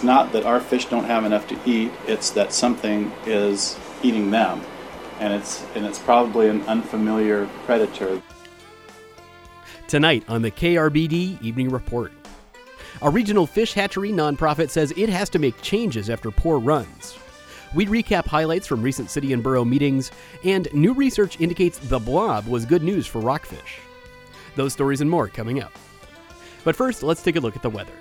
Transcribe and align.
It's 0.00 0.04
not 0.06 0.32
that 0.32 0.46
our 0.46 0.60
fish 0.60 0.86
don't 0.86 1.04
have 1.04 1.26
enough 1.26 1.46
to 1.48 1.58
eat, 1.66 1.92
it's 2.06 2.30
that 2.30 2.54
something 2.54 3.12
is 3.26 3.78
eating 4.02 4.30
them. 4.30 4.62
And 5.18 5.34
it's, 5.34 5.62
and 5.74 5.84
it's 5.84 5.98
probably 5.98 6.48
an 6.48 6.62
unfamiliar 6.62 7.46
predator. 7.66 8.22
Tonight 9.88 10.24
on 10.26 10.40
the 10.40 10.50
KRBD 10.50 11.42
Evening 11.42 11.68
Report. 11.68 12.12
A 13.02 13.10
regional 13.10 13.46
fish 13.46 13.74
hatchery 13.74 14.10
nonprofit 14.10 14.70
says 14.70 14.90
it 14.96 15.10
has 15.10 15.28
to 15.28 15.38
make 15.38 15.60
changes 15.60 16.08
after 16.08 16.30
poor 16.30 16.58
runs. 16.58 17.18
We 17.74 17.84
recap 17.84 18.26
highlights 18.26 18.66
from 18.66 18.80
recent 18.80 19.10
city 19.10 19.34
and 19.34 19.42
borough 19.42 19.66
meetings, 19.66 20.12
and 20.44 20.66
new 20.72 20.94
research 20.94 21.38
indicates 21.42 21.76
the 21.76 21.98
blob 21.98 22.46
was 22.46 22.64
good 22.64 22.82
news 22.82 23.06
for 23.06 23.20
rockfish. 23.20 23.80
Those 24.56 24.72
stories 24.72 25.02
and 25.02 25.10
more 25.10 25.28
coming 25.28 25.62
up. 25.62 25.72
But 26.64 26.74
first, 26.74 27.02
let's 27.02 27.22
take 27.22 27.36
a 27.36 27.40
look 27.40 27.54
at 27.54 27.60
the 27.60 27.68
weather. 27.68 27.92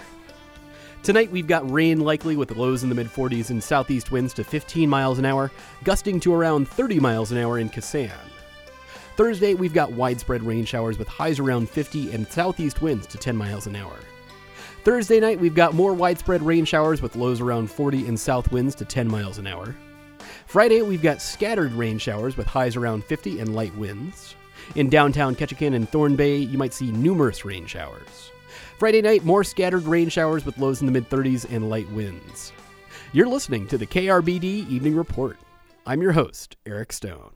Tonight 1.10 1.32
we've 1.32 1.48
got 1.48 1.68
rain 1.72 2.02
likely 2.02 2.38
with 2.38 2.56
lows 2.56 2.84
in 2.84 2.90
the 2.90 2.94
mid 2.94 3.08
40s 3.08 3.50
and 3.50 3.64
southeast 3.64 4.12
winds 4.12 4.32
to 4.36 4.44
15 4.44 4.88
miles 4.88 5.18
an 5.18 5.26
hour, 5.26 5.50
gusting 5.84 6.20
to 6.20 6.32
around 6.32 6.68
30 6.68 7.00
miles 7.00 7.32
an 7.32 7.40
hour 7.40 7.58
in 7.58 7.68
Kasaan. 7.68 8.12
Thursday 9.18 9.56
we've 9.56 9.74
got 9.74 9.92
widespread 9.92 10.44
rain 10.44 10.66
showers 10.66 11.00
with 11.00 11.08
highs 11.08 11.40
around 11.40 11.68
50 11.68 12.12
and 12.12 12.28
southeast 12.28 12.84
winds 12.84 13.08
to 13.08 13.18
10 13.18 13.36
miles 13.36 13.66
an 13.66 13.76
hour. 13.76 13.98
Thursday 14.84 15.20
night 15.20 15.40
we've 15.40 15.56
got 15.56 15.74
more 15.74 15.96
widespread 15.96 16.44
rain 16.44 16.64
showers 16.64 17.02
with 17.02 17.16
lows 17.16 17.42
around 17.42 17.72
40 17.72 18.06
and 18.06 18.20
south 18.20 18.52
winds 18.52 18.76
to 18.76 18.86
10 18.86 19.08
miles 19.08 19.40
an 19.40 19.48
hour. 19.48 19.76
Friday 20.46 20.84
we've 20.84 21.02
got 21.02 21.24
scattered 21.24 21.72
rain 21.72 21.98
showers 21.98 22.38
with 22.38 22.46
highs 22.46 22.76
around 22.76 23.04
50 23.04 23.40
and 23.40 23.56
light 23.56 23.76
winds. 23.76 24.36
In 24.76 24.92
downtown 24.92 25.34
Ketchikan 25.34 25.74
and 25.74 25.90
Thorne 25.90 26.16
Bay, 26.16 26.38
you 26.38 26.60
might 26.60 26.76
see 26.76 26.92
numerous 26.92 27.46
rain 27.46 27.66
showers. 27.66 28.30
Friday 28.80 29.02
night, 29.02 29.26
more 29.26 29.44
scattered 29.44 29.84
rain 29.84 30.08
showers 30.08 30.46
with 30.46 30.58
lows 30.58 30.80
in 30.80 30.86
the 30.86 30.94
mid 30.94 31.10
30s 31.10 31.46
and 31.54 31.70
light 31.70 31.92
winds. 31.92 32.54
You're 33.12 33.28
listening 33.28 33.68
to 33.68 33.78
the 33.78 33.86
KRBD 33.86 34.70
Evening 34.70 34.96
Report. 34.96 35.38
I'm 35.86 36.02
your 36.02 36.14
host, 36.14 36.56
Eric 36.66 36.94
Stone. 36.94 37.34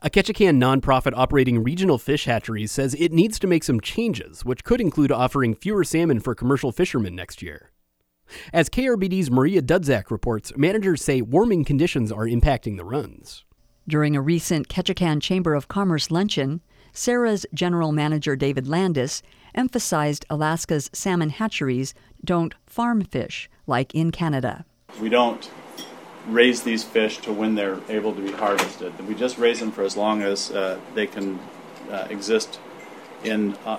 A 0.00 0.08
Ketchikan 0.08 0.58
nonprofit 0.58 1.12
operating 1.16 1.64
regional 1.64 1.98
fish 1.98 2.26
hatcheries 2.26 2.70
says 2.70 2.94
it 2.94 3.12
needs 3.12 3.40
to 3.40 3.48
make 3.48 3.64
some 3.64 3.80
changes, 3.80 4.44
which 4.44 4.62
could 4.62 4.80
include 4.80 5.10
offering 5.10 5.56
fewer 5.56 5.82
salmon 5.82 6.20
for 6.20 6.36
commercial 6.36 6.70
fishermen 6.70 7.16
next 7.16 7.42
year. 7.42 7.72
As 8.52 8.70
KRBD's 8.70 9.28
Maria 9.28 9.60
Dudzak 9.60 10.08
reports, 10.08 10.56
managers 10.56 11.02
say 11.02 11.20
warming 11.20 11.64
conditions 11.64 12.12
are 12.12 12.26
impacting 12.26 12.76
the 12.76 12.84
runs. 12.84 13.44
During 13.88 14.14
a 14.14 14.22
recent 14.22 14.68
Ketchikan 14.68 15.20
Chamber 15.20 15.54
of 15.54 15.66
Commerce 15.66 16.12
luncheon, 16.12 16.60
SSRAA's 16.94 17.44
general 17.52 17.90
manager 17.90 18.36
David 18.36 18.68
Landis 18.68 19.20
emphasized 19.54 20.24
Alaska's 20.30 20.90
salmon 20.92 21.30
hatcheries 21.30 21.94
don't 22.24 22.54
farm 22.66 23.02
fish 23.02 23.48
like 23.66 23.94
in 23.94 24.10
Canada. 24.10 24.64
We 25.00 25.08
don't 25.08 25.50
raise 26.26 26.62
these 26.62 26.84
fish 26.84 27.18
to 27.18 27.32
when 27.32 27.54
they're 27.54 27.80
able 27.88 28.14
to 28.14 28.20
be 28.20 28.32
harvested. 28.32 28.92
We 29.06 29.14
just 29.14 29.38
raise 29.38 29.60
them 29.60 29.72
for 29.72 29.82
as 29.82 29.96
long 29.96 30.22
as 30.22 30.50
uh, 30.50 30.78
they 30.94 31.06
can 31.06 31.38
uh, 31.90 32.06
exist 32.10 32.60
in 33.24 33.54
uh, 33.64 33.78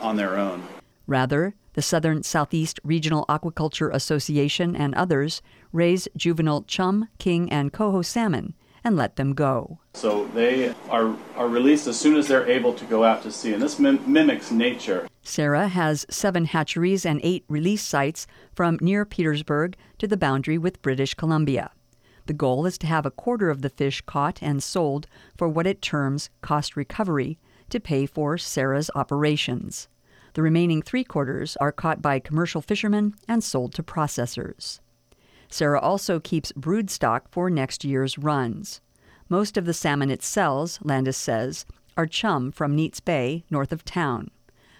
on 0.00 0.16
their 0.16 0.36
own. 0.36 0.66
Rather, 1.06 1.54
the 1.74 1.82
Southern 1.82 2.22
Southeast 2.22 2.80
Regional 2.84 3.24
Aquaculture 3.28 3.92
Association 3.92 4.76
and 4.76 4.94
others 4.94 5.42
raise 5.72 6.08
juvenile 6.16 6.62
chum, 6.62 7.08
king, 7.18 7.50
and 7.50 7.72
coho 7.72 8.02
salmon 8.02 8.54
and 8.88 8.96
let 8.96 9.16
them 9.16 9.34
go. 9.34 9.78
So 9.92 10.24
they 10.28 10.74
are, 10.88 11.14
are 11.36 11.48
released 11.48 11.86
as 11.86 12.00
soon 12.00 12.16
as 12.16 12.26
they're 12.26 12.48
able 12.48 12.72
to 12.72 12.86
go 12.86 13.04
out 13.04 13.22
to 13.22 13.30
sea, 13.30 13.52
and 13.52 13.62
this 13.62 13.78
mim- 13.78 14.00
mimics 14.10 14.50
nature. 14.50 15.06
SSRAA 15.22 15.68
has 15.68 16.06
seven 16.08 16.46
hatcheries 16.46 17.04
and 17.04 17.20
eight 17.22 17.44
release 17.48 17.82
sites 17.82 18.26
from 18.54 18.78
near 18.80 19.04
Petersburg 19.04 19.76
to 19.98 20.08
the 20.08 20.16
boundary 20.16 20.56
with 20.56 20.80
British 20.80 21.12
Columbia. 21.12 21.70
The 22.24 22.32
goal 22.32 22.64
is 22.64 22.78
to 22.78 22.86
have 22.86 23.04
a 23.04 23.10
quarter 23.10 23.50
of 23.50 23.60
the 23.60 23.68
fish 23.68 24.00
caught 24.00 24.42
and 24.42 24.62
sold 24.62 25.06
for 25.36 25.50
what 25.50 25.66
it 25.66 25.82
terms 25.82 26.30
cost 26.40 26.74
recovery 26.74 27.38
to 27.68 27.80
pay 27.80 28.06
for 28.06 28.36
SSRAA's 28.36 28.90
operations. 28.94 29.88
The 30.32 30.40
remaining 30.40 30.80
three 30.80 31.04
quarters 31.04 31.58
are 31.58 31.72
caught 31.72 32.00
by 32.00 32.20
commercial 32.20 32.62
fishermen 32.62 33.14
and 33.28 33.44
sold 33.44 33.74
to 33.74 33.82
processors. 33.82 34.80
Sarah 35.50 35.80
also 35.80 36.20
keeps 36.20 36.52
brood 36.52 36.90
stock 36.90 37.28
for 37.30 37.48
next 37.48 37.84
year's 37.84 38.18
runs. 38.18 38.80
Most 39.30 39.58
of 39.58 39.66
the 39.66 39.74
salmon 39.74 40.10
it 40.10 40.22
sells, 40.22 40.78
Landis 40.82 41.16
says, 41.16 41.66
are 41.96 42.06
chum 42.06 42.50
from 42.50 42.74
Neets 42.74 43.04
Bay, 43.04 43.44
north 43.50 43.72
of 43.72 43.84
town. 43.84 44.30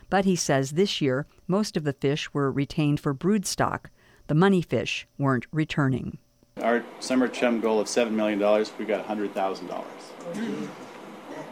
But 0.09 0.25
he 0.25 0.37
says 0.37 0.71
this 0.71 1.03
year 1.03 1.27
most 1.47 1.77
of 1.77 1.85
the 1.85 1.93
fish 1.93 2.33
were 2.33 2.51
retained 2.51 2.99
for 2.99 3.13
brood 3.13 3.47
stock. 3.47 3.91
The 4.27 4.35
money 4.35 4.63
fish 4.63 5.07
weren't 5.19 5.47
returning. 5.53 6.19
Our 6.63 6.83
summer 6.99 7.29
chum 7.29 7.61
goal 7.61 7.79
of 7.79 7.89
$7 7.89 8.13
million, 8.13 8.39
we 8.79 8.85
got 8.87 9.07
$100,000. 9.07 10.69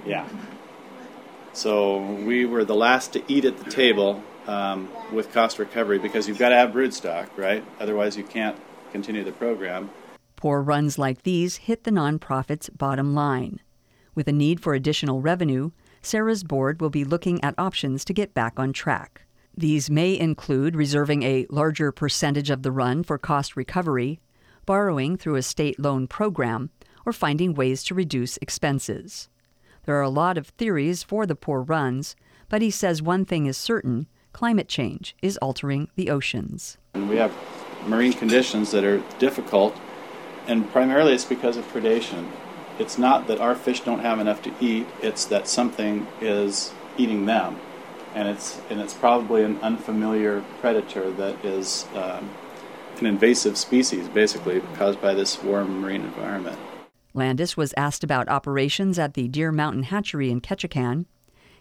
Yeah. 0.07 0.27
So 1.53 1.99
we 1.99 2.47
were 2.47 2.65
the 2.65 2.75
last 2.75 3.13
to 3.13 3.23
eat 3.29 3.45
at 3.45 3.59
the 3.59 3.71
table 3.71 4.23
um, 4.47 4.89
with 5.13 5.33
cost 5.33 5.59
recovery 5.59 5.99
because 5.99 6.29
you've 6.29 6.39
got 6.39 6.49
to 6.51 6.57
have 6.57 6.73
brood 6.73 6.95
stock, 6.95 7.31
right? 7.37 7.65
Otherwise, 7.79 8.17
you 8.17 8.25
can't 8.25 8.57
continue 8.93 9.23
the 9.25 9.33
program. 9.33 9.91
Poor 10.37 10.63
runs 10.63 10.99
like 10.99 11.23
these 11.23 11.57
hit 11.57 11.85
the 11.85 11.91
nonprofit's 11.91 12.69
bottom 12.69 13.15
line. 13.15 13.61
With 14.15 14.29
a 14.29 14.33
need 14.33 14.61
for 14.61 14.75
additional 14.75 15.21
revenue, 15.21 15.71
SSRAA's 16.03 16.45
board 16.45 16.81
will 16.81 16.91
be 16.91 17.05
looking 17.05 17.43
at 17.43 17.55
options 17.59 18.05
to 18.05 18.15
get 18.15 18.35
back 18.35 18.59
on 18.59 18.73
track. 18.73 19.23
These 19.57 19.91
may 19.91 20.19
include 20.19 20.77
reserving 20.77 21.23
a 21.23 21.47
larger 21.49 21.91
percentage 21.91 22.51
of 22.51 22.63
the 22.63 22.71
run 22.71 23.03
for 23.03 23.19
cost 23.19 23.57
recovery, 23.57 24.21
borrowing 24.67 25.17
through 25.17 25.37
a 25.37 25.43
state 25.43 25.81
loan 25.81 26.07
program, 26.07 26.71
or 27.07 27.13
finding 27.13 27.55
ways 27.55 27.83
to 27.85 27.95
reduce 27.95 28.37
expenses. 28.39 29.29
There 29.85 29.97
are 29.97 30.03
a 30.03 30.11
lot 30.11 30.37
of 30.37 30.49
theories 30.49 31.03
for 31.03 31.25
the 31.25 31.37
poor 31.37 31.63
runs, 31.63 32.17
but 32.49 32.61
he 32.61 32.71
says 32.71 33.01
one 33.01 33.25
thing 33.25 33.47
is 33.47 33.57
certain 33.57 34.07
climate 34.33 34.69
change 34.69 35.17
is 35.23 35.39
altering 35.39 35.89
the 35.97 36.11
oceans. 36.11 36.77
We 36.95 37.17
have 37.17 37.33
marine 37.87 38.13
conditions 38.13 38.71
that 38.73 38.85
are 38.85 38.99
difficult, 39.19 39.75
and 40.47 40.71
primarily 40.71 41.13
it's 41.13 41.25
because 41.25 41.57
of 41.57 41.71
predation. 41.73 42.29
It's 42.79 42.99
not 42.99 43.27
that 43.27 43.41
our 43.41 43.55
fish 43.55 43.81
don't 43.81 44.01
have 44.01 44.21
enough 44.21 44.43
to 44.43 44.53
eat, 44.61 44.87
it's 45.03 45.25
that 45.27 45.49
something 45.49 46.07
is 46.21 46.73
eating 46.99 47.27
them. 47.27 47.59
And 48.15 48.29
it's, 48.29 48.61
and 48.71 48.81
it's 48.81 48.95
probably 48.95 49.43
an 49.43 49.59
unfamiliar 49.61 50.43
predator 50.61 51.11
that 51.13 51.45
is 51.45 51.87
um, 51.95 52.31
an 52.99 53.07
invasive 53.07 53.59
species, 53.59 54.09
basically, 54.09 54.63
caused 54.75 55.01
by 55.01 55.15
this 55.15 55.43
warm 55.43 55.81
marine 55.81 56.03
environment. 56.03 56.59
Landis 57.13 57.57
was 57.57 57.75
asked 57.77 58.05
about 58.05 58.29
operations 58.29 58.99
at 58.99 59.15
the 59.15 59.29
Deer 59.29 59.53
Mountain 59.53 59.85
Hatchery 59.85 60.31
in 60.31 60.41
Ketchikan. 60.41 61.07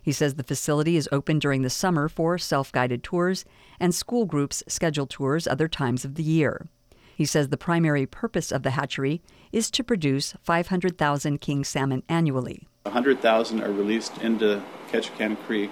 He 0.02 0.12
says 0.12 0.36
the 0.36 0.44
facility 0.44 0.98
is 0.98 1.10
open 1.12 1.40
during 1.40 1.62
the 1.62 1.70
summer 1.70 2.08
for 2.08 2.38
self 2.38 2.72
guided 2.72 3.04
tours, 3.04 3.46
and 3.80 3.96
school 3.96 4.26
groups 4.26 4.64
schedule 4.68 5.08
tours 5.08 5.48
other 5.48 5.68
times 5.68 6.06
of 6.06 6.16
the 6.16 6.24
year. 6.24 6.68
He 7.16 7.26
says 7.26 7.48
the 7.48 7.58
primary 7.58 8.06
purpose 8.06 8.52
of 8.52 8.64
the 8.64 8.72
hatchery 8.72 9.22
is 9.54 9.72
to 9.72 9.84
produce 9.84 10.34
500,000 10.44 11.40
king 11.40 11.64
salmon 11.64 12.04
annually. 12.10 12.68
100,000 12.84 13.62
are 13.62 13.72
released 13.72 14.18
into 14.18 14.62
Ketchikan 14.92 15.38
Creek, 15.46 15.72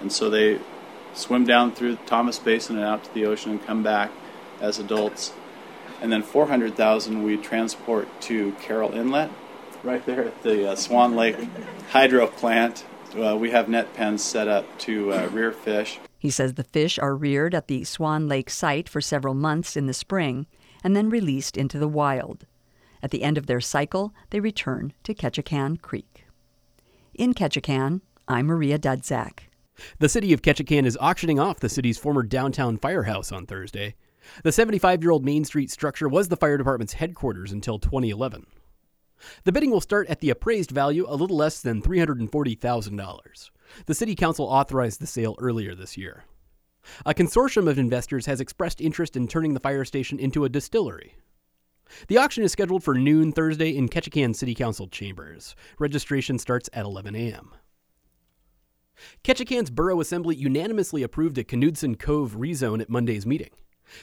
and 0.00 0.10
so 0.10 0.30
they 0.30 0.58
swim 1.12 1.44
down 1.44 1.72
through 1.72 1.96
Thomas 2.06 2.38
Basin 2.38 2.76
and 2.76 2.84
out 2.84 3.04
to 3.04 3.12
the 3.12 3.26
ocean 3.26 3.52
and 3.52 3.66
come 3.66 3.82
back 3.82 4.10
as 4.60 4.78
adults. 4.78 5.34
And 6.00 6.10
then 6.10 6.22
400,000 6.22 7.22
we 7.22 7.36
transport 7.36 8.08
to 8.22 8.52
Carroll 8.62 8.92
Inlet, 8.92 9.30
right 9.82 10.04
there 10.06 10.24
at 10.24 10.42
the 10.42 10.70
uh, 10.70 10.76
Swan 10.76 11.14
Lake 11.14 11.36
hydro 11.90 12.26
plant 12.26 12.86
uh, 13.14 13.36
we 13.36 13.50
have 13.50 13.68
net 13.68 13.92
pens 13.94 14.22
set 14.22 14.48
up 14.48 14.78
to 14.78 15.12
uh, 15.12 15.26
rear 15.28 15.52
fish. 15.52 15.98
He 16.18 16.30
says 16.30 16.54
the 16.54 16.64
fish 16.64 16.98
are 16.98 17.14
reared 17.14 17.54
at 17.54 17.66
the 17.66 17.84
Swan 17.84 18.28
Lake 18.28 18.50
site 18.50 18.88
for 18.88 19.00
several 19.00 19.34
months 19.34 19.76
in 19.76 19.86
the 19.86 19.94
spring 19.94 20.46
and 20.82 20.96
then 20.96 21.10
released 21.10 21.56
into 21.56 21.78
the 21.78 21.88
wild. 21.88 22.46
At 23.02 23.10
the 23.10 23.22
end 23.22 23.38
of 23.38 23.46
their 23.46 23.60
cycle, 23.60 24.14
they 24.30 24.40
return 24.40 24.92
to 25.04 25.14
Ketchikan 25.14 25.80
Creek. 25.80 26.26
In 27.14 27.34
Ketchikan, 27.34 28.00
I'm 28.28 28.46
Maria 28.46 28.78
Dudzak. 28.78 29.40
The 29.98 30.08
city 30.08 30.32
of 30.32 30.42
Ketchikan 30.42 30.84
is 30.84 30.98
auctioning 31.00 31.40
off 31.40 31.60
the 31.60 31.68
city's 31.68 31.98
former 31.98 32.22
downtown 32.22 32.76
firehouse 32.76 33.32
on 33.32 33.46
Thursday. 33.46 33.94
The 34.44 34.52
75 34.52 35.02
year 35.02 35.10
old 35.10 35.24
Main 35.24 35.44
Street 35.44 35.70
structure 35.70 36.08
was 36.08 36.28
the 36.28 36.36
fire 36.36 36.58
department's 36.58 36.94
headquarters 36.94 37.52
until 37.52 37.78
2011. 37.78 38.46
The 39.44 39.52
bidding 39.52 39.70
will 39.70 39.80
start 39.80 40.08
at 40.08 40.20
the 40.20 40.30
appraised 40.30 40.70
value 40.70 41.04
a 41.08 41.16
little 41.16 41.36
less 41.36 41.60
than 41.60 41.82
$340,000. 41.82 43.50
The 43.86 43.94
City 43.94 44.14
Council 44.14 44.46
authorized 44.46 45.00
the 45.00 45.06
sale 45.06 45.36
earlier 45.38 45.74
this 45.74 45.96
year. 45.96 46.24
A 47.04 47.14
consortium 47.14 47.68
of 47.68 47.78
investors 47.78 48.26
has 48.26 48.40
expressed 48.40 48.80
interest 48.80 49.16
in 49.16 49.28
turning 49.28 49.54
the 49.54 49.60
fire 49.60 49.84
station 49.84 50.18
into 50.18 50.44
a 50.44 50.48
distillery. 50.48 51.14
The 52.08 52.18
auction 52.18 52.44
is 52.44 52.52
scheduled 52.52 52.84
for 52.84 52.94
noon 52.94 53.32
Thursday 53.32 53.76
in 53.76 53.88
Ketchikan 53.88 54.34
City 54.34 54.54
Council 54.54 54.86
chambers. 54.86 55.56
Registration 55.78 56.38
starts 56.38 56.70
at 56.72 56.84
11 56.84 57.16
a.m. 57.16 57.52
Ketchikan's 59.24 59.70
Borough 59.70 60.00
Assembly 60.00 60.36
unanimously 60.36 61.02
approved 61.02 61.38
a 61.38 61.44
Knudsen 61.44 61.96
Cove 61.96 62.36
rezone 62.36 62.80
at 62.80 62.90
Monday's 62.90 63.26
meeting. 63.26 63.50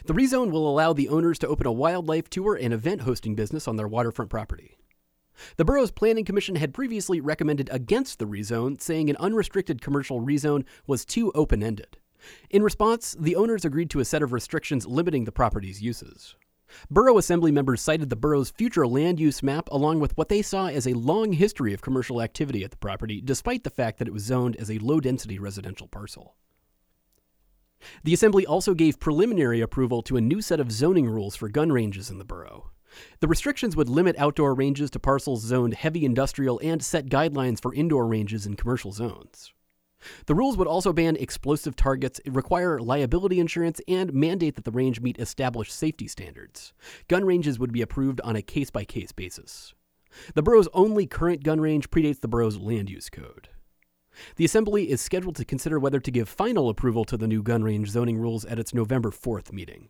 The 0.06 0.14
rezone 0.14 0.52
will 0.52 0.70
allow 0.70 0.94
the 0.94 1.10
owners 1.10 1.40
to 1.40 1.48
open 1.48 1.66
a 1.66 1.72
wildlife 1.72 2.30
tour 2.30 2.56
and 2.56 2.74
event 2.74 3.02
hosting 3.02 3.36
business 3.36 3.68
on 3.68 3.78
their 3.78 3.88
waterfront 3.88 4.30
property. 4.30 4.78
The 5.56 5.66
borough's 5.66 5.92
planning 5.92 6.26
commission 6.26 6.56
had 6.56 6.74
previously 6.74 7.22
recommended 7.22 7.70
against 7.72 8.18
the 8.20 8.26
rezone, 8.26 8.82
saying 8.82 9.10
an 9.10 9.18
unrestricted 9.18 9.82
commercial 9.82 10.20
rezone 10.20 10.66
was 10.88 11.06
too 11.06 11.32
open 11.34 11.62
ended. 11.62 11.98
In 12.50 12.64
response, 12.64 13.16
the 13.20 13.36
owners 13.36 13.66
agreed 13.66 13.90
to 13.92 14.00
a 14.00 14.06
set 14.06 14.24
of 14.24 14.34
restrictions 14.34 14.86
limiting 14.86 15.26
the 15.26 15.32
property's 15.32 15.82
uses. 15.82 16.36
Borough 16.90 17.18
Assembly 17.18 17.52
members 17.52 17.82
cited 17.82 18.10
the 18.10 18.16
borough's 18.16 18.52
future 18.52 18.86
land 18.86 19.20
use 19.20 19.42
map 19.42 19.70
along 19.72 20.00
with 20.00 20.16
what 20.18 20.30
they 20.30 20.42
saw 20.42 20.68
as 20.68 20.86
a 20.86 20.94
long 20.94 21.34
history 21.34 21.74
of 21.74 21.82
commercial 21.82 22.22
activity 22.22 22.64
at 22.64 22.72
the 22.72 22.78
property, 22.78 23.22
despite 23.22 23.64
the 23.64 23.70
fact 23.70 24.00
that 24.00 24.08
it 24.08 24.14
was 24.14 24.24
zoned 24.24 24.56
as 24.58 24.70
a 24.70 24.80
low 24.80 25.00
density 25.00 25.40
residential 25.40 25.88
parcel. 25.88 26.36
The 28.04 28.14
Assembly 28.14 28.46
also 28.46 28.74
gave 28.74 29.00
preliminary 29.00 29.62
approval 29.62 30.02
to 30.04 30.18
a 30.18 30.22
new 30.22 30.42
set 30.42 30.60
of 30.60 30.72
zoning 30.72 31.08
rules 31.08 31.36
for 31.36 31.48
gun 31.48 31.72
ranges 31.72 32.10
in 32.10 32.18
the 32.18 32.26
borough. 32.26 32.72
The 33.20 33.28
restrictions 33.28 33.76
would 33.76 33.90
limit 33.90 34.16
outdoor 34.18 34.56
ranges 34.56 34.90
to 34.92 35.00
parcels 35.00 35.44
zoned 35.44 35.76
heavy 35.76 36.04
industrial 36.04 36.60
and 36.64 36.84
set 36.84 37.08
guidelines 37.08 37.62
for 37.62 37.74
indoor 37.74 38.08
ranges 38.08 38.46
in 38.46 38.56
commercial 38.56 38.92
zones. 38.92 39.54
The 40.26 40.36
rules 40.36 40.58
would 40.58 40.68
also 40.68 40.94
ban 40.94 41.16
explosive 41.16 41.76
targets, 41.76 42.20
require 42.26 42.80
liability 42.80 43.40
insurance, 43.40 43.82
and 43.88 44.14
mandate 44.14 44.56
that 44.56 44.66
the 44.66 44.72
range 44.72 45.02
meet 45.02 45.20
established 45.20 45.72
safety 45.72 46.08
standards. 46.08 46.74
Gun 47.08 47.26
ranges 47.26 47.60
would 47.60 47.72
be 47.72 47.82
approved 47.82 48.22
on 48.22 48.36
a 48.36 48.42
case 48.42 48.70
by 48.70 48.86
case 48.86 49.12
basis. 49.12 49.74
The 50.34 50.44
borough's 50.44 50.70
only 50.74 51.06
current 51.06 51.44
gun 51.44 51.62
range 51.62 51.90
predates 51.90 52.22
the 52.22 52.28
borough's 52.28 52.58
land 52.58 52.90
use 52.90 53.10
code. 53.10 53.50
The 54.36 54.46
Assembly 54.46 54.90
is 54.90 55.00
scheduled 55.00 55.36
to 55.36 55.46
consider 55.46 55.80
whether 55.80 56.00
to 56.00 56.12
give 56.12 56.28
final 56.28 56.70
approval 56.70 57.06
to 57.06 57.18
the 57.18 57.28
new 57.28 57.44
gun 57.44 57.64
range 57.64 57.90
zoning 57.90 58.18
rules 58.18 58.46
at 58.46 58.60
its 58.60 58.74
November 58.74 59.12
4th 59.12 59.52
meeting. 59.52 59.90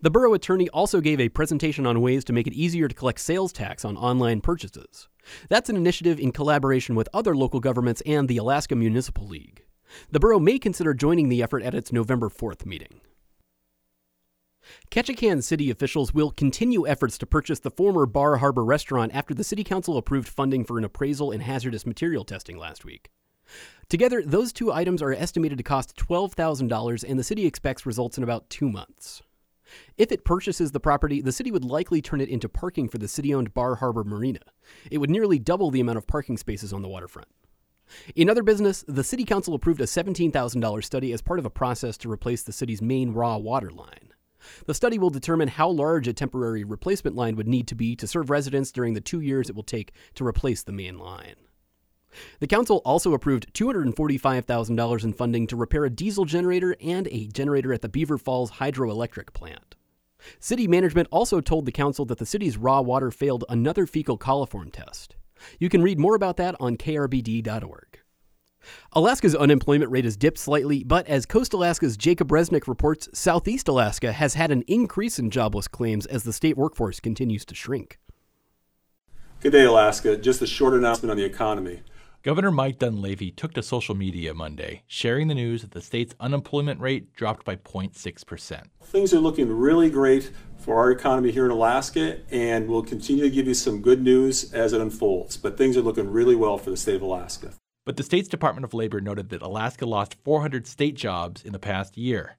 The 0.00 0.10
borough 0.10 0.34
attorney 0.34 0.68
also 0.70 1.00
gave 1.00 1.20
a 1.20 1.28
presentation 1.28 1.86
on 1.86 2.00
ways 2.00 2.24
to 2.24 2.32
make 2.32 2.46
it 2.46 2.54
easier 2.54 2.88
to 2.88 2.94
collect 2.94 3.20
sales 3.20 3.52
tax 3.52 3.84
on 3.84 3.96
online 3.96 4.40
purchases. 4.40 5.08
That's 5.48 5.68
an 5.68 5.76
initiative 5.76 6.18
in 6.18 6.32
collaboration 6.32 6.94
with 6.94 7.08
other 7.12 7.36
local 7.36 7.60
governments 7.60 8.02
and 8.06 8.28
the 8.28 8.38
Alaska 8.38 8.76
Municipal 8.76 9.26
League. 9.26 9.64
The 10.10 10.20
borough 10.20 10.38
may 10.38 10.58
consider 10.58 10.94
joining 10.94 11.28
the 11.28 11.42
effort 11.42 11.62
at 11.62 11.74
its 11.74 11.92
November 11.92 12.28
4th 12.28 12.66
meeting. 12.66 13.00
Ketchikan 14.90 15.42
city 15.42 15.70
officials 15.70 16.12
will 16.12 16.30
continue 16.30 16.86
efforts 16.86 17.18
to 17.18 17.26
purchase 17.26 17.60
the 17.60 17.70
former 17.70 18.04
Bar 18.04 18.38
Harbor 18.38 18.64
restaurant 18.64 19.14
after 19.14 19.32
the 19.32 19.44
city 19.44 19.62
council 19.62 19.96
approved 19.96 20.28
funding 20.28 20.64
for 20.64 20.78
an 20.78 20.84
appraisal 20.84 21.30
and 21.30 21.42
hazardous 21.42 21.86
material 21.86 22.24
testing 22.24 22.58
last 22.58 22.84
week. 22.84 23.10
Together, 23.88 24.22
those 24.24 24.52
two 24.52 24.72
items 24.72 25.00
are 25.02 25.12
estimated 25.12 25.58
to 25.58 25.64
cost 25.64 25.96
$12,000, 25.96 27.04
and 27.08 27.18
the 27.18 27.24
city 27.24 27.46
expects 27.46 27.86
results 27.86 28.18
in 28.18 28.24
about 28.24 28.50
two 28.50 28.68
months. 28.68 29.22
If 29.96 30.12
it 30.12 30.24
purchases 30.24 30.72
the 30.72 30.80
property, 30.80 31.20
the 31.20 31.32
city 31.32 31.50
would 31.50 31.64
likely 31.64 32.00
turn 32.00 32.20
it 32.20 32.28
into 32.28 32.48
parking 32.48 32.88
for 32.88 32.98
the 32.98 33.08
city 33.08 33.34
owned 33.34 33.54
Bar 33.54 33.76
Harbor 33.76 34.04
Marina. 34.04 34.40
It 34.90 34.98
would 34.98 35.10
nearly 35.10 35.38
double 35.38 35.70
the 35.70 35.80
amount 35.80 35.98
of 35.98 36.06
parking 36.06 36.36
spaces 36.36 36.72
on 36.72 36.82
the 36.82 36.88
waterfront. 36.88 37.28
In 38.14 38.28
other 38.28 38.42
business, 38.42 38.84
the 38.88 39.04
City 39.04 39.24
Council 39.24 39.54
approved 39.54 39.80
a 39.80 39.84
$17,000 39.84 40.84
study 40.84 41.12
as 41.12 41.22
part 41.22 41.38
of 41.38 41.46
a 41.46 41.50
process 41.50 41.96
to 41.98 42.10
replace 42.10 42.42
the 42.42 42.52
city's 42.52 42.82
main 42.82 43.12
raw 43.12 43.36
water 43.36 43.70
line. 43.70 44.12
The 44.66 44.74
study 44.74 44.98
will 44.98 45.10
determine 45.10 45.48
how 45.48 45.68
large 45.68 46.06
a 46.08 46.12
temporary 46.12 46.64
replacement 46.64 47.16
line 47.16 47.36
would 47.36 47.48
need 47.48 47.66
to 47.68 47.74
be 47.74 47.96
to 47.96 48.06
serve 48.06 48.30
residents 48.30 48.70
during 48.72 48.94
the 48.94 49.00
two 49.00 49.20
years 49.20 49.48
it 49.48 49.56
will 49.56 49.62
take 49.62 49.92
to 50.14 50.26
replace 50.26 50.62
the 50.62 50.72
main 50.72 50.98
line. 50.98 51.36
The 52.40 52.46
council 52.46 52.82
also 52.84 53.14
approved 53.14 53.52
$245,000 53.54 55.04
in 55.04 55.12
funding 55.12 55.46
to 55.46 55.56
repair 55.56 55.84
a 55.84 55.90
diesel 55.90 56.24
generator 56.24 56.76
and 56.80 57.08
a 57.08 57.26
generator 57.28 57.72
at 57.72 57.82
the 57.82 57.88
Beaver 57.88 58.18
Falls 58.18 58.52
hydroelectric 58.52 59.32
plant. 59.32 59.74
City 60.40 60.66
management 60.66 61.08
also 61.10 61.40
told 61.40 61.66
the 61.66 61.72
council 61.72 62.04
that 62.06 62.18
the 62.18 62.26
city's 62.26 62.56
raw 62.56 62.80
water 62.80 63.10
failed 63.10 63.44
another 63.48 63.86
fecal 63.86 64.18
coliform 64.18 64.72
test. 64.72 65.16
You 65.58 65.68
can 65.68 65.82
read 65.82 65.98
more 65.98 66.14
about 66.14 66.36
that 66.38 66.56
on 66.58 66.76
krbd.org. 66.76 68.00
Alaska's 68.92 69.34
unemployment 69.34 69.90
rate 69.90 70.04
has 70.04 70.16
dipped 70.16 70.38
slightly, 70.38 70.82
but 70.82 71.06
as 71.06 71.26
CoastAlaska's 71.26 71.96
Jacob 71.96 72.28
Resnick 72.28 72.66
reports, 72.66 73.08
Southeast 73.12 73.68
Alaska 73.68 74.12
has 74.12 74.34
had 74.34 74.50
an 74.50 74.62
increase 74.66 75.18
in 75.18 75.30
jobless 75.30 75.68
claims 75.68 76.06
as 76.06 76.24
the 76.24 76.32
state 76.32 76.56
workforce 76.56 76.98
continues 76.98 77.44
to 77.44 77.54
shrink. 77.54 77.98
Good 79.40 79.52
day, 79.52 79.64
Alaska. 79.64 80.16
Just 80.16 80.42
a 80.42 80.46
short 80.46 80.74
announcement 80.74 81.10
on 81.10 81.16
the 81.16 81.24
economy. 81.24 81.82
Governor 82.26 82.50
Mike 82.50 82.80
Dunleavy 82.80 83.30
took 83.30 83.54
to 83.54 83.62
social 83.62 83.94
media 83.94 84.34
Monday, 84.34 84.82
sharing 84.88 85.28
the 85.28 85.34
news 85.36 85.62
that 85.62 85.70
the 85.70 85.80
state's 85.80 86.12
unemployment 86.18 86.80
rate 86.80 87.12
dropped 87.14 87.44
by 87.44 87.54
0.6%. 87.54 88.64
Things 88.82 89.14
are 89.14 89.20
looking 89.20 89.48
really 89.48 89.88
great 89.88 90.32
for 90.58 90.76
our 90.76 90.90
economy 90.90 91.30
here 91.30 91.44
in 91.44 91.52
Alaska, 91.52 92.18
and 92.32 92.66
we'll 92.66 92.82
continue 92.82 93.22
to 93.22 93.30
give 93.30 93.46
you 93.46 93.54
some 93.54 93.80
good 93.80 94.02
news 94.02 94.52
as 94.52 94.72
it 94.72 94.80
unfolds. 94.80 95.36
But 95.36 95.56
things 95.56 95.76
are 95.76 95.82
looking 95.82 96.10
really 96.10 96.34
well 96.34 96.58
for 96.58 96.70
the 96.70 96.76
state 96.76 96.96
of 96.96 97.02
Alaska. 97.02 97.52
But 97.84 97.96
the 97.96 98.02
state's 98.02 98.26
Department 98.26 98.64
of 98.64 98.74
Labor 98.74 99.00
noted 99.00 99.28
that 99.28 99.40
Alaska 99.40 99.86
lost 99.86 100.16
400 100.24 100.66
state 100.66 100.96
jobs 100.96 101.44
in 101.44 101.52
the 101.52 101.60
past 101.60 101.96
year. 101.96 102.38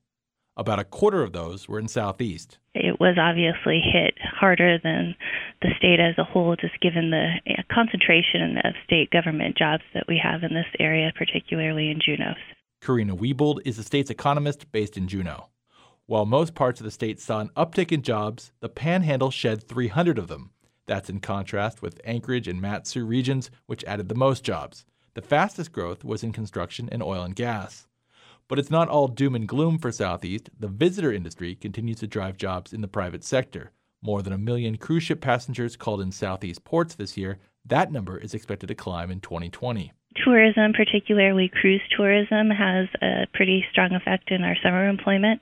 About 0.58 0.80
a 0.80 0.84
quarter 0.84 1.22
of 1.22 1.34
those 1.34 1.70
were 1.70 1.78
in 1.78 1.88
Southeast. 1.88 2.58
It 2.74 3.00
was 3.00 3.16
obviously 3.20 3.80
hit 3.80 4.16
harder 4.20 4.80
than 4.84 5.16
the 5.62 5.70
state 5.78 6.00
as 6.00 6.18
a 6.18 6.24
whole, 6.24 6.56
just 6.56 6.82
given 6.82 7.12
the 7.12 7.34
eh, 7.46 7.62
concentration 7.72 8.58
of 8.64 8.74
state 8.84 9.12
government 9.12 9.56
jobs 9.56 9.84
that 9.94 10.06
we 10.08 10.20
have 10.22 10.42
in 10.42 10.56
this 10.56 10.66
area, 10.80 11.12
particularly 11.16 11.92
in 11.92 12.00
Juneau. 12.04 12.34
Karinne 12.82 13.20
Wiebold 13.20 13.60
is 13.66 13.78
the 13.78 13.84
state's 13.84 14.10
economist 14.10 14.72
based 14.72 14.98
in 14.98 15.08
Juneau. 15.08 15.50
While 16.08 16.26
most 16.26 16.56
parts 16.56 16.80
of 16.80 16.86
the 16.86 16.92
state 16.92 17.20
saw 17.20 17.40
an 17.40 17.52
uptick 17.56 17.92
in 17.92 18.02
jobs, 18.02 18.52
the 18.60 18.70
Panhandle 18.70 19.30
shed 19.30 19.64
300 19.64 20.18
of 20.18 20.28
them. 20.28 20.52
That's 20.88 21.10
in 21.10 21.20
contrast 21.20 21.84
with 21.84 22.02
Anchorage 22.04 22.48
and 22.48 22.60
Mat-Su 22.60 23.06
regions, 23.06 23.52
which 23.68 23.84
added 23.84 24.10
the 24.10 24.16
most 24.16 24.44
jobs. 24.44 24.86
The 25.14 25.22
fastest 25.22 25.72
growth 25.72 26.04
was 26.04 26.24
in 26.24 26.32
construction 26.32 26.90
and 26.92 27.04
oil 27.04 27.22
and 27.22 27.36
gas. 27.36 27.88
But 28.48 28.60
it's 28.60 28.72
not 28.72 28.88
all 28.88 29.10
doom 29.10 29.36
and 29.36 29.48
gloom 29.48 29.78
for 29.78 29.92
Southeast. 29.92 30.50
The 30.58 30.70
visitor 30.70 31.12
industry 31.12 31.56
continues 31.56 32.00
to 32.00 32.08
drive 32.08 32.38
jobs 32.38 32.72
in 32.72 32.82
the 32.82 32.88
private 32.88 33.24
sector. 33.24 33.72
More 34.02 34.22
than 34.22 34.32
a 34.32 34.38
million 34.38 34.78
cruise 34.78 35.04
ship 35.04 35.20
passengers 35.20 35.76
called 35.76 36.00
in 36.00 36.12
Southeast 36.14 36.64
ports 36.64 36.96
this 36.96 37.18
year. 37.18 37.40
That 37.66 37.92
number 37.92 38.18
is 38.18 38.34
expected 38.34 38.68
to 38.68 38.76
climb 38.76 39.12
in 39.12 39.20
2020. 39.20 39.92
Tourism, 40.24 40.72
particularly 40.74 41.50
cruise 41.50 41.82
tourism, 41.96 42.50
has 42.50 42.88
a 43.02 43.28
pretty 43.34 43.66
strong 43.70 43.94
effect 43.94 44.32
in 44.32 44.44
our 44.44 44.56
summer 44.64 44.88
employment. 44.88 45.42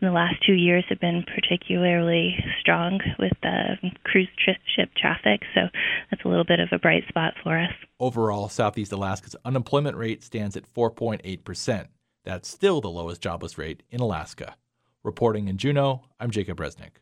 In 0.00 0.08
the 0.08 0.12
last 0.12 0.34
two 0.44 0.54
years 0.54 0.84
have 0.88 1.00
been 1.00 1.24
particularly 1.34 2.36
strong 2.60 3.00
with 3.18 3.32
the 3.42 3.76
cruise 4.04 4.28
ship 4.44 4.90
traffic, 4.96 5.42
so 5.54 5.68
that's 6.10 6.24
a 6.24 6.28
little 6.28 6.44
bit 6.44 6.58
of 6.58 6.68
a 6.72 6.78
bright 6.78 7.04
spot 7.08 7.34
for 7.42 7.58
us. 7.58 7.70
Overall, 8.00 8.48
Southeast 8.48 8.92
Alaska's 8.92 9.36
unemployment 9.44 9.96
rate 9.96 10.24
stands 10.24 10.56
at 10.56 10.72
4.8 10.74 11.44
percent. 11.44 11.88
That's 12.24 12.48
still 12.48 12.80
the 12.80 12.90
lowest 12.90 13.22
jobless 13.22 13.56
rate 13.56 13.82
in 13.90 14.00
Alaska. 14.00 14.56
Reporting 15.02 15.48
in 15.48 15.56
Juneau, 15.56 16.02
I'm 16.18 16.30
Jacob 16.30 16.58
Resnick. 16.58 17.00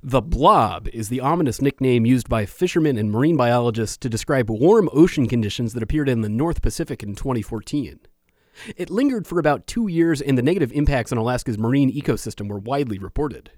The 0.00 0.22
blob 0.22 0.86
is 0.92 1.08
the 1.08 1.20
ominous 1.20 1.60
nickname 1.60 2.06
used 2.06 2.28
by 2.28 2.46
fishermen 2.46 2.96
and 2.96 3.10
marine 3.10 3.36
biologists 3.36 3.96
to 3.98 4.08
describe 4.08 4.48
warm 4.48 4.88
ocean 4.92 5.26
conditions 5.26 5.72
that 5.74 5.82
appeared 5.82 6.08
in 6.08 6.20
the 6.20 6.28
North 6.28 6.62
Pacific 6.62 7.02
in 7.02 7.16
2014. 7.16 7.98
It 8.76 8.90
lingered 8.90 9.26
for 9.26 9.40
about 9.40 9.66
two 9.66 9.88
years, 9.88 10.20
and 10.20 10.38
the 10.38 10.42
negative 10.42 10.70
impacts 10.70 11.10
on 11.10 11.18
Alaska's 11.18 11.58
marine 11.58 11.92
ecosystem 11.92 12.48
were 12.48 12.60
widely 12.60 12.98
reported. 12.98 13.50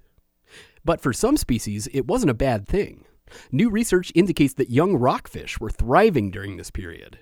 But 0.82 1.02
for 1.02 1.12
some 1.12 1.36
species, 1.36 1.86
it 1.92 2.06
wasn't 2.06 2.30
a 2.30 2.34
bad 2.34 2.66
thing. 2.66 3.04
New 3.52 3.68
research 3.68 4.10
indicates 4.14 4.54
that 4.54 4.70
young 4.70 4.96
rockfish 4.96 5.60
were 5.60 5.68
thriving 5.68 6.30
during 6.30 6.56
this 6.56 6.70
period. 6.70 7.18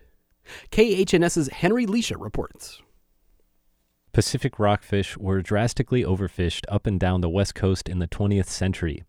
KHNS's 0.71 1.49
Henry 1.49 1.87
Leasia 1.87 2.21
reports. 2.21 2.83
Pacific 4.13 4.61
rockfish 4.61 5.17
were 5.17 5.43
drastically 5.43 6.05
overfished 6.05 6.65
up 6.69 6.87
and 6.87 7.01
down 7.01 7.21
the 7.21 7.29
west 7.29 7.57
coast 7.57 7.89
in 7.89 7.99
the 7.99 8.07
20th 8.07 8.47
century. 8.47 9.03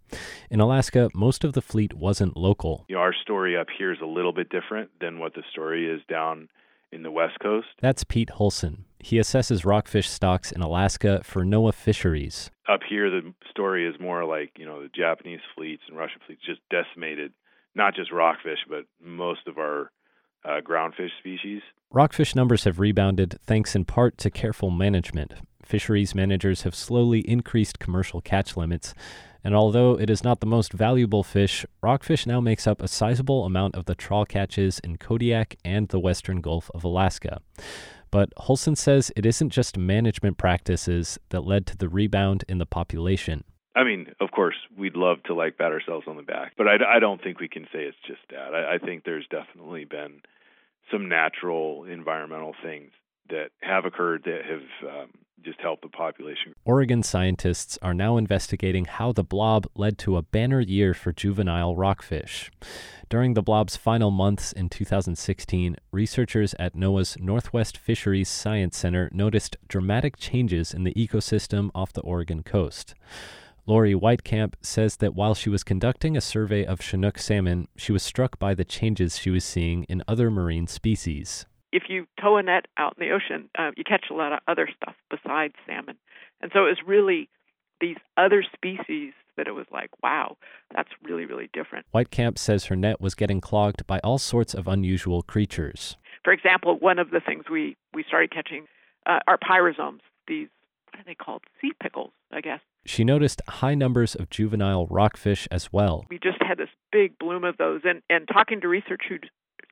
In 0.50 0.60
Alaska, 0.60 1.10
most 1.13 1.44
of 1.44 1.54
the 1.54 1.62
fleet 1.62 1.94
wasn't 1.94 2.36
local. 2.36 2.86
You 2.89 2.96
know, 2.96 3.01
our 3.01 3.13
story 3.13 3.56
up 3.56 3.68
here 3.77 3.92
is 3.92 4.00
a 4.01 4.08
little 4.08 4.34
bit 4.34 4.50
different 4.50 4.89
than 5.00 5.20
what 5.20 5.36
the 5.36 5.44
story 5.51 5.88
is 5.88 6.01
down 6.10 6.50
in 6.92 7.04
the 7.04 7.12
west 7.12 7.38
coast. 7.39 7.68
That's 7.82 8.04
Pete 8.04 8.32
Hulson. 8.32 8.86
He 9.00 9.18
assesses 9.18 9.63
rockfish 9.63 10.10
stocks 10.10 10.51
in 10.51 10.62
Alaska 10.62 11.22
for 11.24 11.44
NOAA 11.44 11.75
Fisheries. 11.75 12.50
Up 12.68 12.80
here, 12.89 13.12
the 13.12 13.32
story 13.51 13.88
is 13.88 14.00
more 14.00 14.25
like, 14.25 14.54
you 14.58 14.65
know, 14.65 14.82
the 14.82 14.89
Japanese 14.89 15.42
fleets 15.54 15.84
and 15.88 15.96
Russian 15.96 16.22
fleets 16.25 16.42
just 16.44 16.62
decimated 16.72 17.32
not 17.75 17.94
just 17.94 18.12
rockfish, 18.12 18.60
but 18.68 18.86
most 19.00 19.42
of 19.48 19.60
our 19.60 19.92
uh, 20.45 20.61
groundfish 20.61 21.11
species. 21.19 21.61
Rockfish 21.91 22.35
numbers 22.35 22.63
have 22.65 22.79
rebounded 22.79 23.39
thanks 23.45 23.75
in 23.75 23.85
part 23.85 24.17
to 24.19 24.29
careful 24.29 24.69
management. 24.69 25.33
Fisheries 25.63 26.13
managers 26.13 26.61
have 26.63 26.75
slowly 26.75 27.19
increased 27.21 27.79
commercial 27.79 28.21
catch 28.21 28.55
limits, 28.55 28.93
and 29.43 29.55
although 29.55 29.97
it 29.99 30.09
is 30.09 30.23
not 30.23 30.39
the 30.39 30.45
most 30.45 30.73
valuable 30.73 31.23
fish, 31.23 31.65
rockfish 31.81 32.25
now 32.25 32.39
makes 32.39 32.67
up 32.67 32.81
a 32.81 32.87
sizable 32.87 33.45
amount 33.45 33.75
of 33.75 33.85
the 33.85 33.95
trawl 33.95 34.25
catches 34.25 34.79
in 34.79 34.97
Kodiak 34.97 35.55
and 35.63 35.87
the 35.89 35.99
western 35.99 36.41
Gulf 36.41 36.69
of 36.73 36.83
Alaska. 36.83 37.41
But 38.11 38.29
Hulson 38.37 38.75
says 38.75 39.11
it 39.15 39.25
isn't 39.25 39.49
just 39.49 39.77
management 39.77 40.37
practices 40.37 41.19
that 41.29 41.41
led 41.41 41.65
to 41.67 41.77
the 41.77 41.89
rebound 41.89 42.43
in 42.47 42.59
the 42.59 42.65
population. 42.65 43.43
I 43.75 43.83
mean, 43.83 44.07
of 44.21 44.31
course, 44.31 44.55
we'd 44.77 44.95
love 44.95 45.21
to 45.23 45.33
like 45.33 45.57
pat 45.57 45.71
ourselves 45.71 46.07
on 46.07 46.15
the 46.15 46.23
back, 46.23 46.53
but 46.57 46.67
I, 46.67 46.77
I 46.95 46.99
don't 46.99 47.21
think 47.21 47.39
we 47.39 47.49
can 47.49 47.65
say 47.73 47.79
it's 47.79 47.97
just 48.07 48.21
that. 48.29 48.55
I, 48.55 48.75
I 48.75 48.77
think 48.77 49.03
there's 49.03 49.27
definitely 49.29 49.83
been 49.83 50.21
some 50.92 51.10
natural 51.10 51.86
environmental 51.86 52.54
things 52.63 52.92
that 53.30 53.50
have 53.62 53.86
occurred 53.86 54.24
that 54.25 54.42
have 54.46 55.01
um, 55.01 55.10
just 55.46 55.60
helped 55.62 55.84
the 55.84 55.89
population. 55.89 56.54
Oregon 56.65 57.04
scientists 57.04 57.77
are 57.82 57.94
now 57.94 58.18
investigating 58.18 58.86
how 58.86 59.12
the 59.12 59.24
blob 59.24 59.68
led 59.75 59.98
to 60.00 60.18
a 60.18 60.22
banner 60.22 60.60
year 60.60 60.94
for 60.94 61.12
juvenile 61.12 61.75
rockfish. 61.75 62.51
During 63.10 63.36
the 63.36 63.44
blob's 63.44 63.77
final 63.77 64.10
months 64.10 64.51
in 64.51 64.70
2016, 64.70 65.77
researchers 65.92 66.56
at 66.58 66.75
NOAA's 66.75 67.18
Northwest 67.20 67.77
Fisheries 67.77 68.30
Science 68.30 68.77
Center 68.77 69.10
noticed 69.13 69.58
dramatic 69.68 70.18
changes 70.18 70.74
in 70.74 70.84
the 70.84 70.94
ecosystem 70.96 71.70
off 71.75 71.94
the 71.94 72.01
Oregon 72.01 72.42
coast. 72.42 72.96
Laurie 73.67 73.95
Weitkamp 73.95 74.53
says 74.62 74.98
that 74.98 75.15
while 75.15 75.34
she 75.34 75.50
was 75.50 75.63
conducting 75.63 76.15
a 76.15 76.22
survey 76.22 76.63
of 76.63 76.81
Chinook 76.81 77.17
salmon, 77.17 77.67
she 77.75 77.91
was 77.91 78.03
struck 78.03 78.38
by 78.38 78.53
the 78.53 78.63
changes 78.63 79.17
she 79.17 79.31
was 79.31 79.43
seeing 79.43 79.86
in 79.86 80.03
other 80.07 80.29
marine 80.29 80.67
species. 80.67 81.48
If 81.72 81.84
you 81.89 82.05
tow 82.22 82.38
a 82.38 82.43
net 82.43 82.67
out 82.77 82.95
in 83.00 83.07
the 83.07 83.12
ocean, 83.12 83.50
uh, 83.57 83.72
you 83.75 83.84
catch 83.84 84.05
a 84.12 84.13
lot 84.13 84.34
of 84.34 84.39
other 84.48 84.69
stuff 84.75 84.93
besides 85.10 85.55
salmon. 85.65 85.98
And 86.41 86.51
so 86.53 86.67
it 86.67 86.69
was 86.69 86.77
really 86.86 87.27
these 87.81 87.98
other 88.17 88.43
species 88.53 89.13
that 89.36 89.48
it 89.48 89.53
was 89.53 89.65
like, 89.72 89.89
wow, 90.03 90.38
that's 90.75 90.89
really, 91.03 91.25
really 91.25 91.50
different. 91.51 91.88
Weitkamp 91.91 92.38
says 92.38 92.65
her 92.65 92.75
net 92.75 93.01
was 93.01 93.15
getting 93.15 93.41
clogged 93.41 93.88
by 93.88 94.00
all 94.03 94.19
sorts 94.19 94.53
of 94.53 94.67
unusual 94.67 95.24
creatures. 95.24 95.98
For 96.24 96.31
example, 96.31 96.77
one 96.79 97.00
of 97.00 97.10
the 97.10 97.19
things 97.19 97.45
we, 97.51 97.75
we 97.95 98.03
started 98.07 98.31
catching 98.31 98.67
uh, 99.07 99.19
are 99.27 99.39
pyrosomes, 99.39 100.01
these, 100.27 100.50
what 100.91 101.01
are 101.01 101.03
they 101.05 101.15
called? 101.15 101.41
Sea 101.60 101.72
pickles, 101.81 102.12
I 102.31 102.41
guess. 102.41 102.62
She 102.86 103.04
noticed 103.04 103.42
high 103.48 103.75
numbers 103.75 104.15
of 104.15 104.30
juvenile 104.30 104.86
rockfish 104.88 105.48
as 105.50 105.74
well. 105.74 106.06
We 106.10 106.20
just 106.20 106.42
had 106.42 106.58
this 106.58 106.70
big 106.92 107.18
bloom 107.18 107.44
of 107.44 107.58
those, 107.58 107.82
and, 107.84 108.01
and 108.10 108.27
talking 108.27 108.62
to 108.62 108.68
researchers, 108.68 109.22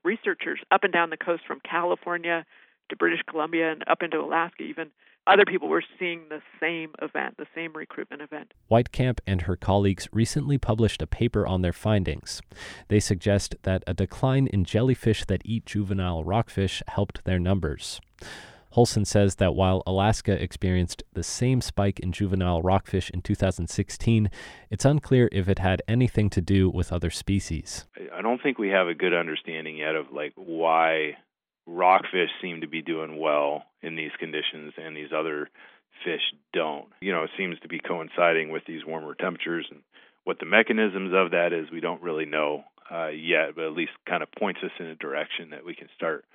researchers 0.04 0.60
up 0.72 0.84
and 0.84 0.92
down 0.92 1.10
the 1.10 1.18
coast 1.18 1.44
from 1.48 1.60
California 1.60 2.46
to 2.90 2.96
British 2.96 3.22
Columbia 3.30 3.72
and 3.72 3.84
up 3.88 4.02
into 4.02 4.20
Alaska, 4.20 4.64
even 4.64 4.92
other 5.26 5.46
people 5.46 5.70
were 5.70 5.84
seeing 5.98 6.24
the 6.30 6.42
same 6.60 6.92
event, 7.02 7.38
the 7.38 7.46
same 7.56 7.72
recruitment 7.74 8.22
event. 8.22 8.54
Weitkamp 8.70 9.20
and 9.26 9.44
her 9.44 9.56
colleagues 9.56 10.10
recently 10.12 10.58
published 10.58 11.02
a 11.02 11.08
paper 11.08 11.48
on 11.48 11.62
their 11.62 11.72
findings. 11.72 12.42
They 12.90 13.00
suggest 13.00 13.56
that 13.64 13.84
a 13.88 13.94
decline 13.94 14.48
in 14.48 14.66
jellyfish 14.66 15.24
that 15.26 15.42
eat 15.46 15.66
juvenile 15.66 16.24
rockfish 16.24 16.84
helped 16.90 17.24
their 17.24 17.40
numbers. 17.40 18.02
Hulson 18.74 19.06
says 19.06 19.36
that 19.36 19.56
while 19.56 19.84
Alaska 19.86 20.32
experienced 20.42 21.04
the 21.14 21.24
same 21.24 21.62
spike 21.62 22.00
in 22.00 22.12
juvenile 22.12 22.62
rockfish 22.62 23.10
in 23.12 23.22
2016, 23.22 24.30
it's 24.70 24.86
unclear 24.86 25.30
if 25.32 25.48
it 25.48 25.60
had 25.60 25.82
anything 25.88 26.30
to 26.32 26.42
do 26.42 26.70
with 26.70 26.92
other 26.92 27.10
species. 27.10 27.86
I 28.14 28.22
don't 28.22 28.42
think 28.42 28.58
we 28.58 28.70
have 28.70 28.88
a 28.88 28.96
good 28.96 29.14
understanding 29.14 29.78
yet 29.78 29.96
of 29.96 30.08
like 30.12 30.34
why 30.36 31.18
rockfish 31.66 32.30
seem 32.42 32.62
to 32.62 32.68
be 32.68 32.82
doing 32.82 33.20
well 33.20 33.64
in 33.82 33.96
these 33.96 34.12
conditions 34.20 34.74
and 34.78 34.98
these 34.98 35.14
other 35.16 35.50
fish 36.04 36.22
don't. 36.52 36.88
You 37.00 37.12
know, 37.12 37.24
it 37.24 37.32
seems 37.38 37.60
to 37.60 37.68
be 37.68 37.80
coinciding 37.80 38.50
with 38.50 38.64
these 38.68 38.86
warmer 38.86 39.14
temperatures 39.14 39.68
and 39.70 39.82
what 40.24 40.40
the 40.40 40.46
mechanisms 40.46 41.12
of 41.14 41.32
that 41.32 41.52
is, 41.54 41.70
we 41.72 41.82
don't 41.82 42.02
really 42.02 42.26
know 42.26 42.64
uh, 42.92 43.08
yet, 43.08 43.56
but 43.56 43.66
at 43.66 43.74
least 43.74 43.92
kind 44.08 44.24
of 44.24 44.32
points 44.32 44.62
us 44.64 44.72
in 44.80 44.86
a 44.86 44.96
direction 44.96 45.50
that 45.52 45.66
we 45.66 45.76
can 45.76 45.90
start 45.96 46.26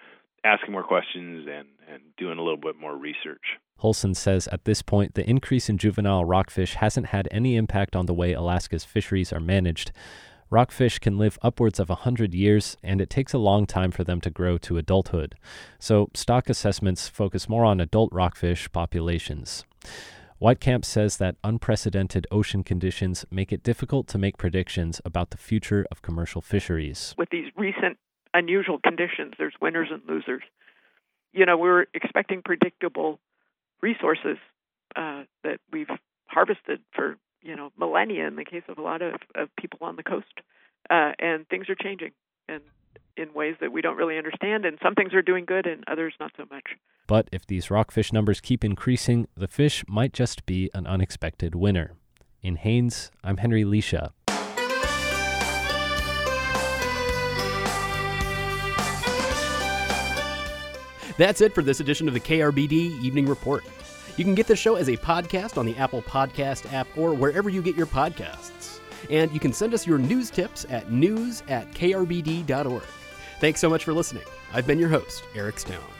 asking 0.49 0.73
more 0.73 0.83
questions 0.83 1.47
and, 1.47 1.69
and 1.93 2.03
doing 2.17 2.39
a 2.39 2.43
little 2.43 2.59
bit 2.59 2.77
more 2.81 2.97
research. 2.97 3.43
Hulson 3.81 4.15
says 4.15 4.49
at 4.49 4.65
this 4.65 4.83
point, 4.83 5.15
the 5.15 5.29
increase 5.29 5.69
in 5.69 5.79
juvenile 5.79 6.25
rockfish 6.25 6.75
hasn't 6.75 7.07
had 7.07 7.29
any 7.31 7.57
impact 7.57 7.95
on 7.95 8.07
the 8.07 8.15
way 8.15 8.33
Alaska's 8.33 8.85
fisheries 8.85 9.33
are 9.33 9.41
managed. 9.41 9.93
Rockfish 10.51 10.99
can 10.99 11.19
live 11.19 11.39
upwards 11.43 11.79
of 11.79 11.91
100 11.91 12.35
years, 12.35 12.77
and 12.83 13.03
it 13.03 13.11
takes 13.11 13.35
a 13.35 13.39
long 13.39 13.67
time 13.67 13.91
for 13.91 14.03
them 14.03 14.21
to 14.23 14.31
grow 14.31 14.57
to 14.59 14.79
adulthood. 14.79 15.35
So, 15.79 16.09
stock 16.15 16.49
assessments 16.49 17.07
focus 17.07 17.51
more 17.51 17.67
on 17.67 17.81
adult 17.81 18.11
rockfish 18.13 18.73
populations. 18.73 19.65
Weitkamp 20.41 20.87
says 20.87 21.19
that 21.19 21.37
unprecedented 21.45 22.27
ocean 22.31 22.65
conditions 22.65 23.27
make 23.31 23.53
it 23.53 23.63
difficult 23.63 24.07
to 24.09 24.19
make 24.19 24.39
predictions 24.39 25.03
about 25.05 25.31
the 25.31 25.37
future 25.37 25.85
of 25.91 26.01
commercial 26.01 26.41
fisheries. 26.41 27.15
With 27.19 27.29
these 27.31 27.51
recent 27.57 27.99
unusual 28.39 28.79
conditions. 28.79 29.35
There's 29.39 29.55
winners 29.61 29.89
and 29.91 30.03
losers. 30.09 30.43
You 31.33 31.45
know, 31.47 31.57
we're 31.57 31.87
expecting 31.93 32.43
predictable 32.43 33.19
resources 33.83 34.39
uh, 34.97 35.25
that 35.45 35.59
we've 35.73 35.91
harvested 36.27 36.81
for 36.95 37.17
you 37.43 37.57
know 37.57 37.71
millennia 37.79 38.27
in 38.27 38.37
the 38.37 38.45
case 38.45 38.63
of 38.69 38.79
a 38.79 38.83
lot 38.83 39.03
of, 39.03 39.15
of 39.35 39.49
people 39.57 39.81
on 39.83 39.97
the 39.97 40.03
coast, 40.03 40.27
uh, 40.91 41.13
and 41.19 41.49
things 41.49 41.69
are 41.69 41.77
changing 41.77 42.13
and 42.49 42.63
in 43.17 43.35
ways 43.35 43.57
that 43.61 43.73
we 43.73 43.83
don't 43.83 43.97
really 43.97 44.17
understand. 44.17 44.65
And 44.65 44.79
some 44.83 44.95
things 44.95 45.13
are 45.13 45.23
doing 45.23 45.45
good, 45.45 45.67
and 45.67 45.85
others 45.89 46.15
not 46.21 46.33
so 46.37 46.45
much. 46.51 46.65
But 47.07 47.29
if 47.33 47.47
these 47.47 47.71
rockfish 47.71 48.13
numbers 48.13 48.41
keep 48.41 48.65
increasing, 48.65 49.27
the 49.37 49.49
fish 49.49 49.85
might 49.89 50.13
just 50.13 50.47
be 50.47 50.71
an 50.73 50.87
unexpected 50.87 51.55
winner. 51.55 51.95
In 52.43 52.57
Haines, 52.57 53.11
I'm 53.25 53.39
Henry 53.39 53.65
Leasia. 53.65 54.13
That's 61.19 61.41
it 61.41 61.55
for 61.55 61.63
this 61.63 61.81
edition 61.81 62.09
of 62.09 62.15
the 62.15 62.21
KRBD 62.21 63.03
Evening 63.03 63.27
Report. 63.27 63.65
You 64.17 64.25
can 64.25 64.35
get 64.35 64.47
the 64.47 64.57
show 64.57 64.77
as 64.77 64.89
a 64.89 64.97
podcast 64.97 65.59
on 65.59 65.67
the 65.67 65.77
Apple 65.77 66.03
Podcast 66.03 66.73
app 66.73 66.89
or 66.97 67.13
wherever 67.13 67.51
you 67.51 67.61
get 67.61 67.77
your 67.77 67.87
podcasts. 67.87 68.81
And 69.11 69.31
you 69.33 69.41
can 69.41 69.53
send 69.53 69.75
us 69.75 69.87
your 69.87 69.99
news 69.99 70.31
tips 70.31 70.65
at 70.71 70.91
news 70.91 71.43
at 71.49 71.71
krbd.org. 71.73 72.83
Thanks 73.41 73.61
so 73.61 73.69
much 73.69 73.85
for 73.85 73.93
listening. 73.93 74.25
I've 74.53 74.67
been 74.67 74.79
your 74.79 74.89
host, 74.89 75.23
Eric 75.35 75.59
Stone. 75.59 75.98